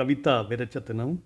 కవిత 0.00 0.28
విరచతనం. 0.28 1.18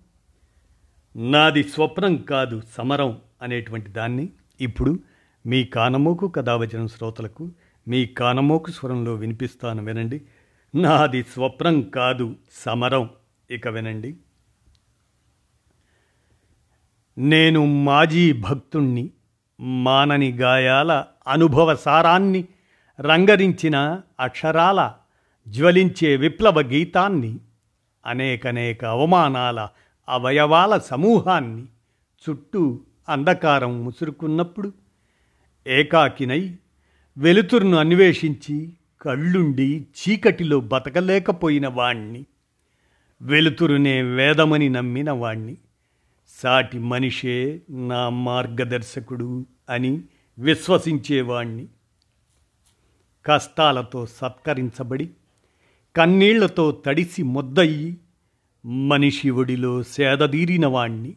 నాది 1.15 1.63
స్వప్నం 1.63 2.15
కాదు 2.15 2.61
సమరం 2.71 3.21
అనేటువంటి 3.41 3.91
దాన్ని 3.91 4.29
ఇప్పుడు 4.61 4.99
మీ 5.45 5.63
కానమోకు 5.63 6.27
కథావచనం 6.27 6.87
శ్రోతలకు 6.87 7.51
మీ 7.87 8.05
కానమోకు 8.05 8.71
స్వరంలో 8.71 9.13
వినిపిస్తాను 9.13 9.83
వినండి. 9.83 10.21
నాది 10.75 11.23
స్వప్నం 11.23 11.81
కాదు 11.81 12.35
సమరం 12.51 13.09
ఇక 13.51 13.67
వినండి. 13.67 14.17
నేను 17.17 17.65
మాజీ 17.65 18.33
భక్తుణ్ణి 18.33 19.09
మానని 19.59 20.31
గాయాల 20.31 21.05
అనుభవ 21.27 21.75
సారాన్ని 21.75 22.45
రంగరించిన 23.01 24.01
అక్షరాల 24.19 24.93
జ్వలించే 25.47 26.15
విప్లవ 26.15 26.61
గీతాన్ని 26.61 27.39
అనేకనేక 28.05 28.85
అవమానాల 28.85 29.59
అవయవాల 30.09 30.77
సమూహాన్ని 30.77 31.65
చుట్టూ 32.23 32.79
అంధకారం 33.09 33.85
ముసురుకున్నప్పుడు 33.85 34.73
ఏకాకినై 35.67 36.57
వెలుతురును 37.17 37.77
అన్వేషించి 37.77 38.55
కళ్ళుండి 39.01 39.87
చీకటిలో 39.99 40.59
బతకలేకపోయిన 40.59 41.67
వాణ్ణి 41.67 42.25
వెలుతురునే 43.21 44.01
వేదమని 44.01 44.69
నమ్మిన 44.69 45.11
వాణ్ణి 45.11 45.57
సాటి 46.39 46.79
మనిషే 46.79 47.37
నా 47.69 48.09
మార్గదర్శకుడు 48.09 49.45
అని 49.69 50.03
విశ్వసించేవాణ్ణి 50.37 51.67
కష్టాలతో 53.25 54.05
సత్కరించబడి 54.05 55.09
కన్నీళ్ళతో 55.95 56.71
తడిసి 56.85 57.23
ముద్దయి 57.23 57.97
మనిషి 58.65 59.29
ఒడిలో 59.29 59.81
సేదదీరిన 59.81 60.65
వాణ్ణి 60.65 61.13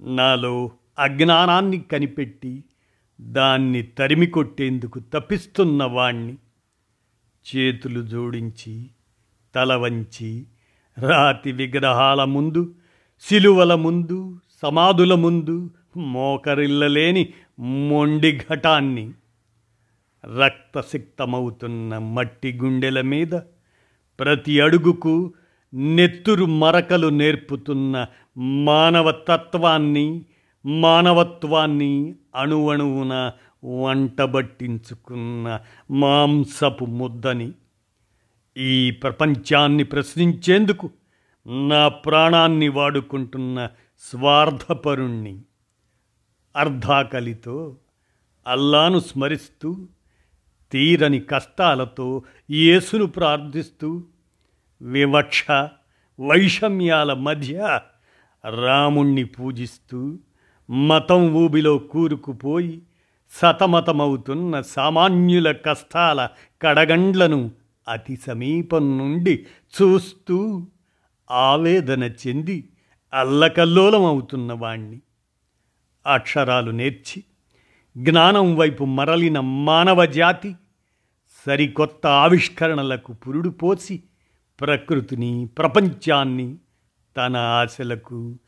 నాలో 0.00 0.70
అజ్ఞానాన్ని 0.98 1.80
కనిపెట్టి 1.80 2.64
దాన్ని 3.20 3.82
తరిమి 3.98 4.26
కొట్టేందుకు 4.26 4.98
తప్పిస్తున్న 5.14 5.84
వాణ్ణి 5.84 6.34
చేతులు 7.46 8.02
జోడించి 8.02 8.74
తల 9.54 9.74
వంచి 9.74 10.30
రాతి 10.96 11.52
విగ్రహాల 11.52 12.24
ముందు 12.24 12.62
శిలువల 13.24 13.74
ముందు 13.74 14.18
సమాధుల 14.62 15.14
ముందు 15.14 15.56
మోకరిల్లలేని 15.96 17.24
మొండి 17.58 18.38
ఘటాన్ని 18.38 19.06
రక్తసిక్తమవుతున్న 20.24 21.98
మట్టి 21.98 22.58
గుండెల 22.58 23.00
మీద 23.00 23.34
ప్రతి 24.18 24.60
అడుగుకు 24.60 25.34
నెత్తురు 25.72 26.46
మరకలు 26.46 27.08
నేర్పుతున్న 27.10 28.06
మానవతత్వాన్ని 28.36 30.06
మానవత్వాన్ని 30.64 31.92
అణువణువున 32.34 33.14
వంటబట్టించుకున్న 33.64 35.46
మాంసపు 35.90 36.84
ముద్దని 36.84 37.50
ఈ 38.56 38.90
ప్రపంచాన్ని 38.90 39.84
ప్రశ్నించేందుకు 39.84 40.86
నా 41.64 41.88
ప్రాణాన్ని 41.88 42.68
వాడుకుంటున్న 42.68 43.58
స్వార్థపరుణ్ణి 44.04 45.36
అర్ధాకలితో 46.54 47.56
అల్లాను 48.46 48.98
స్మరిస్తూ 49.00 49.70
తీరని 50.72 51.20
కష్టాలతో 51.20 52.06
యేసును 52.50 53.06
ప్రార్థిస్తూ 53.06 53.90
వివక్ష 54.82 55.46
వైషమ్యాల 56.20 57.12
మధ్య 57.12 57.80
రాముణ్ణి 58.50 59.24
పూజిస్తూ 59.24 60.18
మతం 60.70 61.34
ఊబిలో 61.34 61.78
కూరుకుపోయి 61.78 62.82
సతమతమవుతున్న 63.30 64.60
సామాన్యుల 64.60 65.52
కష్టాల 65.52 66.28
కడగండ్లను 66.62 67.50
అతి 67.88 68.16
సమీపం 68.16 68.98
నుండి 68.98 69.46
చూస్తూ 69.74 70.66
ఆవేదన 71.30 72.04
చెంది 72.04 72.68
అల్లకల్లోలమవుతున్న 73.14 74.52
వాణ్ణి. 74.52 75.00
అక్షరాలు 76.06 76.70
నేర్చి 76.70 77.24
జ్ఞానం 77.96 78.56
వైపు 78.56 78.84
మరలిన 78.84 79.40
మానవ 79.40 80.04
జాతి 80.04 80.54
సరికొత్త 81.46 82.06
ఆవిష్కరణలకు 82.06 83.12
పురుడు 83.12 83.48
పోసి 83.48 84.02
ప్రకృతిని 84.60 85.48
ప్రపంచాన్ని 85.58 86.56
తన 87.16 87.36
ఆశలకు 87.36 88.38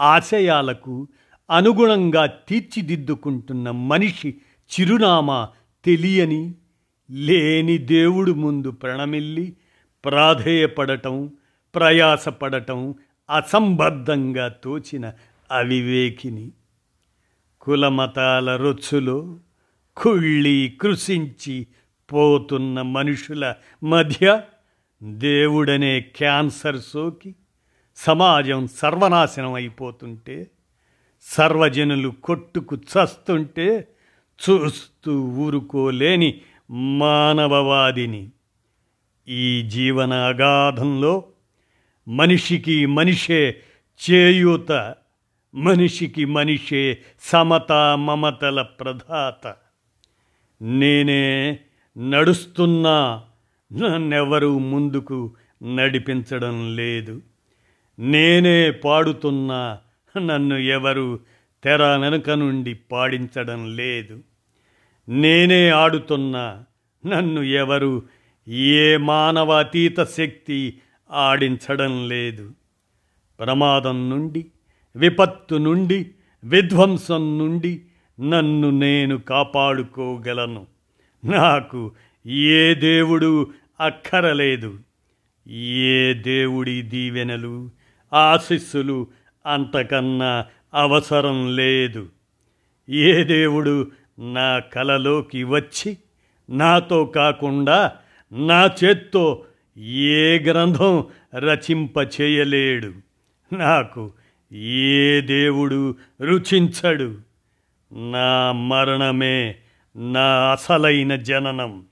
ఆశయాలకు 0.00 1.08
అనుగుణంగా 1.50 2.26
తీర్చిదిద్దుకుంటున్న 2.26 3.70
మనిషి 3.70 4.34
చిరునామా 4.70 5.48
తెలియని 5.84 6.54
లేని 7.10 7.78
దేవుడు 7.78 8.32
ముందు 8.32 8.70
ప్రణమిల్లి 8.70 9.56
ప్రాధేయపడటం 10.04 11.30
ప్రయాసపడటం 11.74 12.94
అసంబద్ధంగా 13.30 14.48
తోచిన 14.48 15.12
అవివేకిని. 15.52 16.52
కులమతాల 17.60 18.56
రొచ్చులో 18.56 19.38
కుళ్ళి 19.96 20.78
కృషించి 20.80 21.66
పోతున్న 22.12 22.82
మనుషుల 22.82 23.54
మధ్య 23.84 24.40
దేవుడనే 25.02 26.00
క్యాన్సర్ 26.00 26.80
సోకి 26.80 27.34
సమాజం 27.96 28.66
సర్వనాశనం 28.66 29.52
అయిపోతుంటే 29.52 30.50
సర్వజనులు 31.22 32.08
కొట్టుకు 32.08 32.76
చస్తుంటే 32.76 33.88
చూస్తూ 34.50 35.20
ఊరుకోలేని 35.20 36.40
మానవవాదిని. 36.70 38.30
ఈ 39.28 39.62
జీవన 39.62 40.12
అగాధంలో 40.12 41.24
మనిషికి 42.08 42.86
మనిషే 42.86 43.60
చేయూత 44.10 44.94
మనిషికి 45.54 46.24
మనిషే 46.24 46.98
సమత 47.20 47.72
మమతల 47.98 48.62
ప్రధాత. 48.62 49.54
నేనే 50.62 51.58
నడుస్తున్నా 52.10 53.24
నన్నెవరూ 53.72 54.58
ముందుకు 54.58 55.34
నడిపించడం 55.74 56.76
లేదు. 56.76 57.22
నేనే 57.98 58.70
పాడుతున్నా 58.70 59.78
నన్ను 60.20 60.54
ఎవరు 60.54 61.20
తెర 61.64 61.82
వెనుక 61.82 62.30
నుండి 62.30 62.74
పాడించడం 62.74 63.76
లేదు. 63.76 64.20
నేనే 65.08 65.68
ఆడుతున్నా 65.68 66.64
నన్ను 67.06 67.40
ఎవరు 67.40 68.02
ఏ 68.48 68.96
మానవాతీత 68.96 70.04
శక్తి 70.04 70.78
ఆడించడం 71.10 72.08
లేదు. 72.08 72.52
ప్రమాదం 73.40 74.10
నుండి 74.10 74.46
విపత్తు 74.96 75.54
నుండి 75.54 76.10
విధ్వంసం 76.44 77.38
నుండి 77.38 77.82
నన్ను 78.20 78.70
నేను 78.70 79.18
కాపాడుకోగలను. 79.18 80.66
నాకు 81.24 81.92
ఏ 82.26 82.74
దేవుడు 82.74 83.50
అక్కరలేదు. 83.82 84.78
ఏ 85.48 86.14
దేవుడి 86.14 86.82
దీవెనలు 86.82 87.70
ఆశిస్సులు 88.12 89.06
అంతకన్నా 89.46 90.46
అవసరం 90.74 91.56
లేదు. 91.56 92.08
ఏ 92.90 93.24
దేవుడు 93.24 93.90
నా 94.18 94.58
కలలోకి 94.58 95.44
వచ్చి 95.44 95.96
నాతో 96.50 97.04
కాకుండా 97.04 97.92
నా 98.32 98.70
చేత్తో 98.84 99.44
ఏ 99.78 100.38
గ్రంథం 100.38 101.06
రచింపచేయలేడు. 101.38 102.92
నాకు 103.54 104.12
ఏ 104.52 105.20
దేవుడు 105.20 105.94
రుచించడు. 106.20 107.18
నా 107.92 108.52
మరణమే 108.52 109.54
నా 109.96 110.52
అసలైన 110.52 111.16
జననం. 111.16 111.84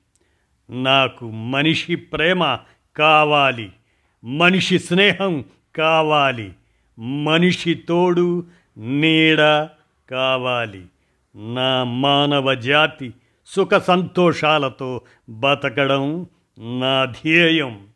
నాకు 0.70 1.30
మనిషి 1.30 1.96
ప్రేమ 1.96 2.58
కావాలి 2.96 3.72
మనిషి 4.24 4.78
స్నేహం 4.78 5.44
కావాలి 5.76 6.52
మనిషి 6.98 7.74
తోడు 7.74 8.44
నీడ 8.76 9.68
కావాలి. 10.10 10.84
నా 11.54 11.84
మానవ 11.84 12.54
జాతి 12.54 13.12
సుఖ 13.46 13.74
సంతోషాలతో 13.74 15.00
బతకడం 15.28 16.26
నా 16.80 17.04
ధ్యేయం 17.04 17.86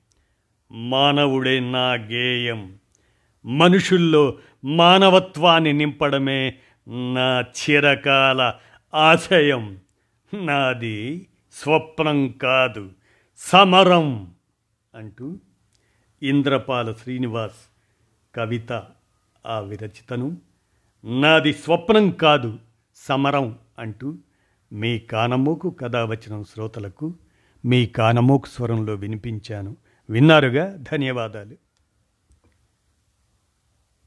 మానవుడే 0.73 1.61
నా 1.61 1.93
గేయం. 1.93 2.75
మనుషుల్లో 3.47 4.39
మానవత్వాన్ని 4.65 5.73
నింపడమే 5.73 6.55
నా 6.89 7.41
చిరకాల 7.41 8.55
ఆశయం. 8.95 9.79
నాది 10.35 11.27
స్వప్నం 11.55 12.29
కాదు 12.29 12.91
సమరం 13.37 14.35
అంటూ 14.95 15.39
ఇంద్రపాల 16.23 16.93
శ్రీనివాస్ 16.93 17.77
కవిత 18.35 18.73
ఆ 19.47 19.61
విరచితను 19.61 20.37
నాది 21.05 21.53
స్వప్నం 21.53 22.11
కాదు 22.11 22.59
సమరం 22.97 23.59
అంటూ 23.79 24.19
మీ 24.73 24.99
కానమోకు 24.99 25.71
కథ 25.71 25.97
శ్రోతలకు 26.49 27.15
మీ 27.65 27.87
కానమోకు 27.87 28.47
స్వరంలో 28.47 28.95
వినిపించాను. 28.95 29.77
విన్నారుగా? 30.11 30.77
ధన్యవాదాలు. 30.93 31.64